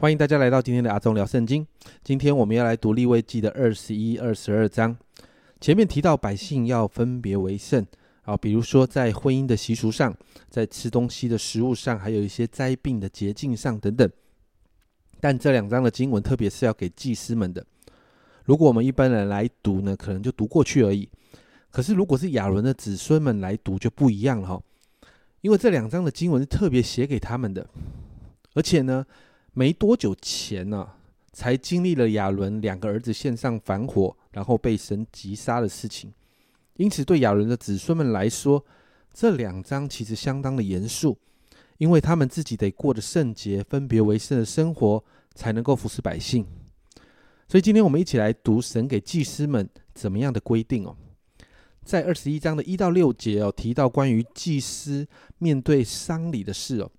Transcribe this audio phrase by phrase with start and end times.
[0.00, 1.66] 欢迎大家来到今天的阿忠聊圣经。
[2.04, 4.96] 今天我们要来读立位记的二十一、二十二章。
[5.60, 7.84] 前面提到百姓要分别为圣
[8.22, 10.16] 啊，比如说在婚姻的习俗上，
[10.48, 14.08] 在吃东西的食物上，还有一些灾病的洁净上等等。
[15.18, 17.66] 但这两章的经文，特别是要给祭司们的。
[18.44, 21.08] 如果我们一般人来读呢，可能就读过去而已。
[21.72, 24.62] 可是如果是亚伦的子孙们来读，就不一样了哈。
[25.40, 27.68] 因为这两章的经文是特别写给他们的，
[28.54, 29.04] 而且呢。
[29.58, 30.88] 没多久前呢，
[31.32, 36.12] 才经历了亚伦两个儿子献上反火，然后被神击杀的事情。
[36.76, 38.64] 因此，对亚伦的子孙们来说，
[39.12, 41.18] 这两章其实相当的严肃，
[41.78, 45.02] 因为他们自己得过着圣洁、分别为圣的生活，
[45.34, 46.46] 才能够服侍百姓。
[47.48, 50.96] 所以，今天我们一起来读神给祭司们怎么样的规定哦。
[51.84, 56.92] 在二十一章的一到六节哦，提到关于祭司面对丧礼的事哦。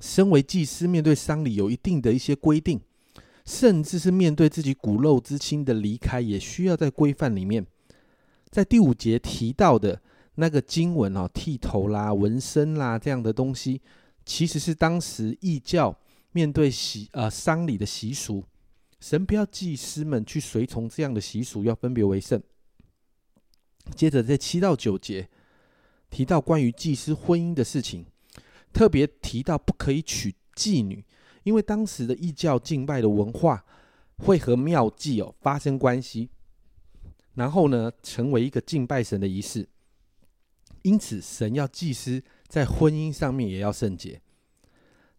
[0.00, 2.80] 身为祭司，面对丧礼有一定的一些规定，
[3.44, 7.66] 甚至是面对自己骨肉之亲的离开，也需要在规范里面。
[8.50, 10.00] 在第五节提到的
[10.34, 13.80] 那个经文哦，剃头啦、纹身啦这样的东西，
[14.24, 15.96] 其实是当时异教
[16.32, 18.42] 面对习呃丧礼的习俗。
[18.98, 22.42] 神不要祭司们去随从这样的习俗，要分别为圣。
[23.94, 25.28] 接着在七到九节
[26.10, 28.06] 提到关于祭司婚姻的事情。
[28.72, 31.04] 特别提到不可以娶妓女，
[31.42, 33.64] 因为当时的异教敬拜的文化
[34.18, 36.30] 会和庙妓哦发生关系，
[37.34, 39.68] 然后呢成为一个敬拜神的仪式。
[40.82, 44.20] 因此，神要祭司在婚姻上面也要圣洁。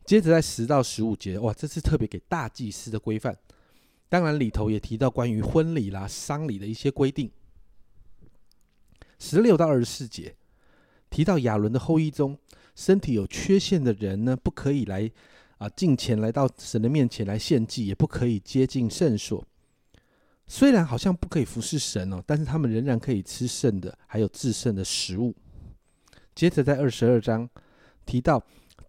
[0.06, 3.38] 接着在十到十五节，哇，这是特别给大祭司的规范。
[4.10, 7.30] 当然里头也提到关于婚礼啦、丧礼的一些规定。
[9.20, 10.36] 十六到二十四节
[11.10, 12.38] 提到亚伦的后裔中。
[12.74, 15.12] 身体有缺陷的人呢，不可以来
[15.58, 19.46] 啊进前来到神的面前来献祭，也不可以接近圣所。
[20.48, 25.36] 虽然好像不可以服侍神哦，但是他们仍然可以吃圣的，还有制圣的食物。
[26.34, 27.50] 接着在二十二章
[28.06, 28.44] 提到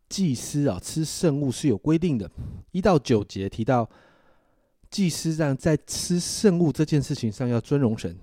[0.09, 2.31] 祭司啊吃圣物是有规定的，
[2.71, 3.89] 一到九节提到
[4.91, 8.17] 祭司让在吃圣物这件事情上要尊荣神，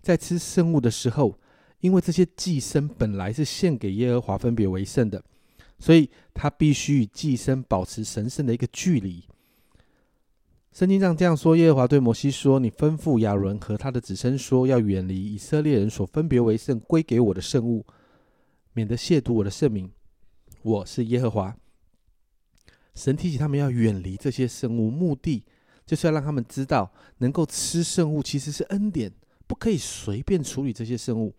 [0.00, 1.38] 在吃圣物的时候。
[1.80, 5.22] 因为这些祭牲本来是献给耶和华分别为圣的，
[5.78, 9.24] 所以他必须与祭牲保持神圣的一个距离。
[10.72, 17.84] 圣经上这样说：耶和华对摩西说：“你吩咐亚伦和他的子孙说，要远离以色列人所分别为圣归给我的圣物，
[18.74, 19.90] 免得亵渎我的圣名。
[20.62, 21.56] 我是耶和华。”
[22.94, 25.44] 神提醒他们要远离这些圣物，目的
[25.86, 29.12] 就是要让他们知道，能够吃圣物其实是恩典，
[29.46, 31.34] 不可以随便处理这些圣物。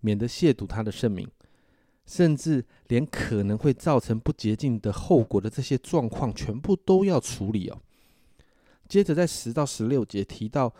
[0.00, 1.28] 免得亵渎他的圣名，
[2.06, 7.78] 甚至连可能会造成不洁净的后果的这些状况，全部都要处理哦。
[8.88, 10.74] 接着在十到十六节提到，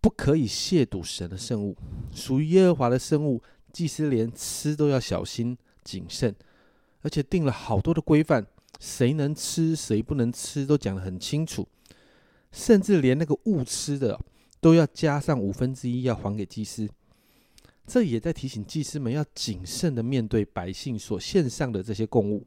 [0.00, 1.76] 不可以亵渎神的圣物，
[2.14, 6.34] 属于耶和华的圣物，祭司连吃都要小心谨慎，
[7.02, 8.46] 而且定了好多的规范，
[8.78, 11.68] 谁能吃，谁不能吃，都讲得很清楚，
[12.50, 14.18] 甚至连那个误吃的
[14.58, 16.88] 都要加上五分之一，要还给祭司。
[17.86, 22.46] 这也在提醒祭司们要谨慎的面对百姓所献上的这些供物。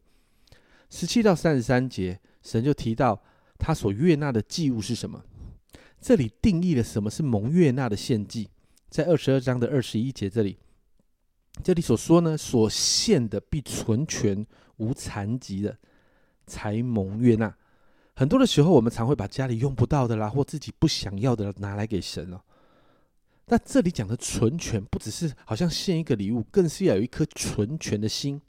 [0.90, 3.22] 十七到三十三节，神就提到
[3.58, 5.24] 他所悦纳的祭物是什么。
[6.00, 8.50] 这里定义了什么是蒙悦纳的献祭，
[8.90, 10.58] 在二十二章的二十一节这里，
[11.64, 14.46] 这里所说呢，所献的必存全
[14.78, 15.78] 无残疾的，
[16.46, 17.56] 才蒙悦纳。
[18.16, 22.44] 很多的时候，我们常会把家里用不到的啦，或自己不想要的拿来给神了。
[23.48, 28.42] 那这里讲的纯全，不只是好像献一个礼物，更是要有一颗纯全的心。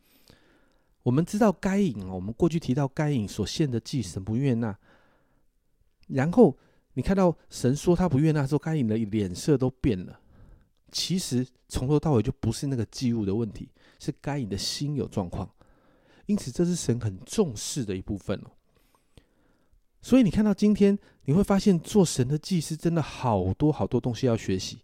[1.02, 4.78] 我们知道该隐我们过去提到该隐所献的祭神不悦纳，
[6.06, 6.56] 然后
[6.94, 10.20] 你看到神说他不悦纳，说该隐的脸色都变了。
[10.92, 13.68] 其实从头到尾就不是那个祭物的问题，
[13.98, 15.50] 是该隐的心有状况。
[16.26, 18.52] 因此，这是神很重视的一部分哦。
[20.00, 24.78] 所以你看到今天，你会发现做神的祭司真的好多好多东西要学习。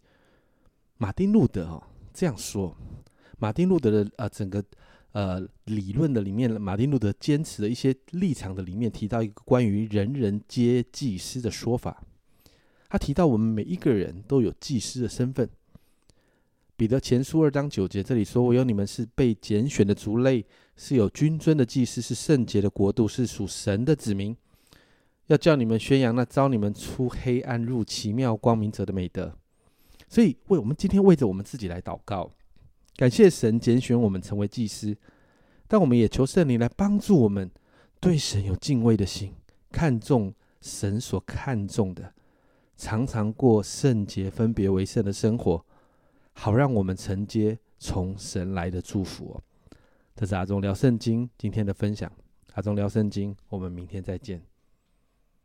[1.02, 1.82] 马丁路德哦
[2.12, 2.76] 这样说，
[3.38, 4.62] 马丁路德的呃整个
[5.12, 12.04] 呃理论的里面，马丁路德坚持的一些立场的里面提到一个关于人人皆祭司的说法。
[12.90, 15.48] 他提到我们每一个人都有祭司的身份。
[16.76, 20.44] 彼得前书二章九节这里说：“我有你们是被拣选的族类，
[20.76, 24.36] 是有君尊的祭司，是圣洁的国度，是属神的子民。”
[25.28, 29.34] 要叫你们宣扬那招你们出黑暗入奇妙光明者的美德，
[30.10, 32.28] 所以为我们今天为着我们自己来祷告，
[32.96, 34.96] 感谢神拣选我们成为祭司，
[35.68, 37.48] 但我们也求圣灵来帮助我们
[38.00, 39.32] 对神有敬畏的心，
[39.70, 42.12] 看重神所看重的，
[42.76, 45.64] 常常过圣洁、分别为圣的生活，
[46.32, 49.40] 好让我们承接从神来的祝福哦。
[50.16, 52.10] 这是阿忠聊圣经今天的分享，
[52.54, 54.49] 阿忠聊圣经，我们明天再见。